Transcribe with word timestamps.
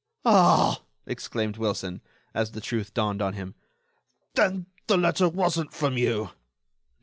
"Ah!" 0.25 0.81
exclaimed 1.05 1.57
Wilson, 1.57 2.01
as 2.33 2.53
the 2.53 2.59
truth 2.59 2.91
dawned 2.91 3.21
on 3.21 3.33
him, 3.33 3.53
"then 4.33 4.65
the 4.87 4.97
letter 4.97 5.29
wasn't 5.29 5.75
from 5.75 5.95
you?" 5.95 6.31